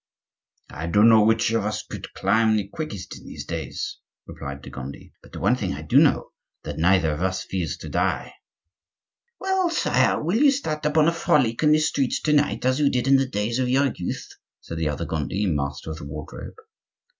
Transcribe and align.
"I 0.71 0.87
don't 0.87 1.09
know 1.09 1.23
which 1.23 1.51
of 1.51 1.63
us 1.63 1.85
two 1.85 1.89
could 1.97 2.13
climb 2.15 2.57
the 2.57 2.67
quickest 2.67 3.19
in 3.19 3.23
these 3.23 3.45
days," 3.45 3.99
replied 4.25 4.63
de 4.63 4.71
Gondi; 4.71 5.13
"but 5.21 5.37
one 5.37 5.55
thing 5.55 5.75
I 5.75 5.83
do 5.83 5.99
know, 5.99 6.31
that 6.63 6.79
neither 6.79 7.11
of 7.11 7.21
us 7.21 7.43
fears 7.43 7.77
to 7.77 7.87
die." 7.87 8.33
"Well, 9.39 9.69
sire, 9.69 10.19
will 10.19 10.41
you 10.41 10.49
start 10.49 10.87
upon 10.87 11.07
a 11.07 11.13
frolic 11.13 11.61
in 11.61 11.71
the 11.71 11.77
streets 11.77 12.19
to 12.21 12.33
night, 12.33 12.65
as 12.65 12.79
you 12.79 12.89
did 12.89 13.07
in 13.07 13.17
the 13.17 13.29
days 13.29 13.59
of 13.59 13.69
your 13.69 13.93
youth?" 13.95 14.27
said 14.59 14.79
the 14.79 14.89
other 14.89 15.05
Gondi, 15.05 15.45
master 15.45 15.91
of 15.91 15.97
the 15.97 16.05
Wardrobe. 16.05 16.57